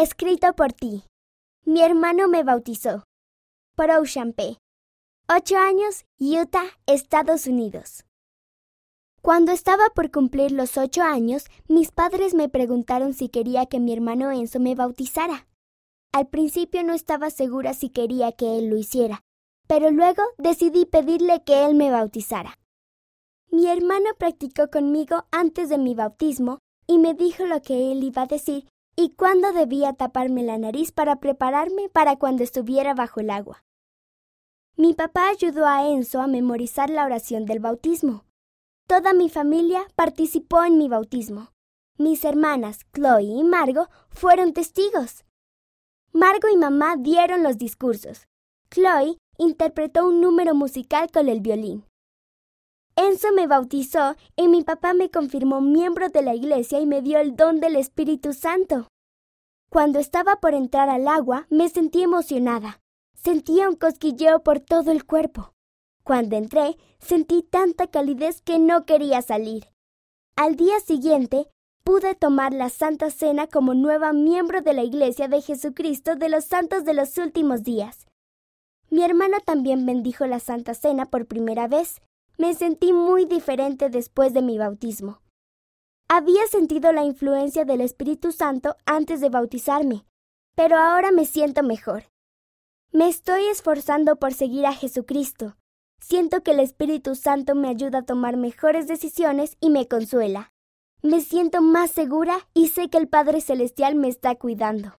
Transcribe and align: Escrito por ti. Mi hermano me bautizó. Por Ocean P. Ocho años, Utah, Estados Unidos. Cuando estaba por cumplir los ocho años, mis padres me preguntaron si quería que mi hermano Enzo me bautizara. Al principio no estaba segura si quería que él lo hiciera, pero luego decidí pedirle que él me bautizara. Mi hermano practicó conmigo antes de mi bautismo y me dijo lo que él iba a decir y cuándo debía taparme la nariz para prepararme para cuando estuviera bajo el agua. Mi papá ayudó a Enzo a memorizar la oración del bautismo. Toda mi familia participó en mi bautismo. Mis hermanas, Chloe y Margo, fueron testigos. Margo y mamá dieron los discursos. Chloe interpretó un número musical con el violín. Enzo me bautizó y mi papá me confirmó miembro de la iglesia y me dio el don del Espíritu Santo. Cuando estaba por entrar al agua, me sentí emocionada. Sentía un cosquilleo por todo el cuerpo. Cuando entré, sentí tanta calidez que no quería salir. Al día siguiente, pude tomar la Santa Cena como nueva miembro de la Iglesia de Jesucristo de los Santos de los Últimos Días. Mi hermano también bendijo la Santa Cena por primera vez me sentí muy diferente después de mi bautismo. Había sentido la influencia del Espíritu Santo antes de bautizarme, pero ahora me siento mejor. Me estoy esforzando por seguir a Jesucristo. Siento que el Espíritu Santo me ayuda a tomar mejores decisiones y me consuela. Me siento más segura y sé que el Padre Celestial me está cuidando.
Escrito 0.00 0.52
por 0.52 0.72
ti. 0.72 1.02
Mi 1.64 1.82
hermano 1.82 2.28
me 2.28 2.44
bautizó. 2.44 3.02
Por 3.74 3.90
Ocean 3.90 4.32
P. 4.32 4.56
Ocho 5.28 5.58
años, 5.58 6.04
Utah, 6.20 6.68
Estados 6.86 7.48
Unidos. 7.48 8.04
Cuando 9.22 9.50
estaba 9.50 9.90
por 9.96 10.12
cumplir 10.12 10.52
los 10.52 10.78
ocho 10.78 11.02
años, 11.02 11.46
mis 11.66 11.90
padres 11.90 12.32
me 12.34 12.48
preguntaron 12.48 13.12
si 13.12 13.28
quería 13.28 13.66
que 13.66 13.80
mi 13.80 13.92
hermano 13.92 14.30
Enzo 14.30 14.60
me 14.60 14.76
bautizara. 14.76 15.48
Al 16.12 16.28
principio 16.28 16.84
no 16.84 16.94
estaba 16.94 17.30
segura 17.30 17.74
si 17.74 17.88
quería 17.90 18.30
que 18.30 18.56
él 18.56 18.68
lo 18.68 18.76
hiciera, 18.76 19.24
pero 19.66 19.90
luego 19.90 20.22
decidí 20.36 20.86
pedirle 20.86 21.42
que 21.42 21.66
él 21.66 21.74
me 21.74 21.90
bautizara. 21.90 22.56
Mi 23.50 23.66
hermano 23.66 24.10
practicó 24.16 24.70
conmigo 24.70 25.24
antes 25.32 25.68
de 25.68 25.78
mi 25.78 25.96
bautismo 25.96 26.60
y 26.86 26.98
me 26.98 27.14
dijo 27.14 27.46
lo 27.46 27.60
que 27.62 27.90
él 27.90 28.04
iba 28.04 28.22
a 28.22 28.26
decir 28.26 28.68
y 29.00 29.10
cuándo 29.10 29.52
debía 29.52 29.92
taparme 29.92 30.42
la 30.42 30.58
nariz 30.58 30.90
para 30.90 31.20
prepararme 31.20 31.88
para 31.88 32.16
cuando 32.16 32.42
estuviera 32.42 32.94
bajo 32.94 33.20
el 33.20 33.30
agua. 33.30 33.62
Mi 34.74 34.92
papá 34.92 35.28
ayudó 35.28 35.68
a 35.68 35.88
Enzo 35.88 36.20
a 36.20 36.26
memorizar 36.26 36.90
la 36.90 37.04
oración 37.04 37.46
del 37.46 37.60
bautismo. 37.60 38.24
Toda 38.88 39.12
mi 39.12 39.28
familia 39.28 39.86
participó 39.94 40.64
en 40.64 40.78
mi 40.78 40.88
bautismo. 40.88 41.52
Mis 41.96 42.24
hermanas, 42.24 42.80
Chloe 42.92 43.22
y 43.22 43.44
Margo, 43.44 43.88
fueron 44.10 44.52
testigos. 44.52 45.24
Margo 46.12 46.48
y 46.52 46.56
mamá 46.56 46.96
dieron 46.98 47.44
los 47.44 47.56
discursos. 47.56 48.26
Chloe 48.68 49.16
interpretó 49.36 50.08
un 50.08 50.20
número 50.20 50.56
musical 50.56 51.08
con 51.12 51.28
el 51.28 51.40
violín. 51.40 51.87
Enzo 53.00 53.32
me 53.32 53.46
bautizó 53.46 54.16
y 54.34 54.48
mi 54.48 54.64
papá 54.64 54.92
me 54.92 55.08
confirmó 55.08 55.60
miembro 55.60 56.08
de 56.08 56.20
la 56.20 56.34
iglesia 56.34 56.80
y 56.80 56.86
me 56.86 57.00
dio 57.00 57.20
el 57.20 57.36
don 57.36 57.60
del 57.60 57.76
Espíritu 57.76 58.32
Santo. 58.32 58.88
Cuando 59.70 60.00
estaba 60.00 60.40
por 60.40 60.52
entrar 60.52 60.88
al 60.88 61.06
agua, 61.06 61.46
me 61.48 61.68
sentí 61.68 62.02
emocionada. 62.02 62.80
Sentía 63.14 63.68
un 63.68 63.76
cosquilleo 63.76 64.42
por 64.42 64.58
todo 64.58 64.90
el 64.90 65.04
cuerpo. 65.04 65.52
Cuando 66.02 66.34
entré, 66.34 66.76
sentí 66.98 67.44
tanta 67.44 67.86
calidez 67.86 68.42
que 68.42 68.58
no 68.58 68.84
quería 68.84 69.22
salir. 69.22 69.68
Al 70.34 70.56
día 70.56 70.80
siguiente, 70.80 71.48
pude 71.84 72.16
tomar 72.16 72.52
la 72.52 72.68
Santa 72.68 73.12
Cena 73.12 73.46
como 73.46 73.74
nueva 73.74 74.12
miembro 74.12 74.60
de 74.60 74.72
la 74.72 74.82
Iglesia 74.82 75.28
de 75.28 75.40
Jesucristo 75.40 76.16
de 76.16 76.30
los 76.30 76.46
Santos 76.46 76.84
de 76.84 76.94
los 76.94 77.16
Últimos 77.16 77.62
Días. 77.62 78.08
Mi 78.90 79.04
hermano 79.04 79.36
también 79.46 79.86
bendijo 79.86 80.26
la 80.26 80.40
Santa 80.40 80.74
Cena 80.74 81.06
por 81.06 81.26
primera 81.26 81.68
vez 81.68 82.00
me 82.38 82.54
sentí 82.54 82.92
muy 82.92 83.24
diferente 83.24 83.90
después 83.90 84.32
de 84.32 84.42
mi 84.42 84.58
bautismo. 84.58 85.20
Había 86.08 86.46
sentido 86.46 86.92
la 86.92 87.04
influencia 87.04 87.64
del 87.64 87.80
Espíritu 87.80 88.30
Santo 88.30 88.76
antes 88.86 89.20
de 89.20 89.28
bautizarme, 89.28 90.06
pero 90.54 90.76
ahora 90.76 91.10
me 91.10 91.24
siento 91.24 91.64
mejor. 91.64 92.04
Me 92.92 93.08
estoy 93.08 93.44
esforzando 93.48 94.16
por 94.16 94.32
seguir 94.32 94.66
a 94.66 94.72
Jesucristo. 94.72 95.56
Siento 96.00 96.42
que 96.44 96.52
el 96.52 96.60
Espíritu 96.60 97.16
Santo 97.16 97.56
me 97.56 97.68
ayuda 97.68 97.98
a 97.98 98.06
tomar 98.06 98.36
mejores 98.36 98.86
decisiones 98.86 99.56
y 99.60 99.70
me 99.70 99.88
consuela. 99.88 100.52
Me 101.02 101.20
siento 101.20 101.60
más 101.60 101.90
segura 101.90 102.48
y 102.54 102.68
sé 102.68 102.88
que 102.88 102.98
el 102.98 103.08
Padre 103.08 103.40
Celestial 103.40 103.96
me 103.96 104.08
está 104.08 104.36
cuidando. 104.36 104.86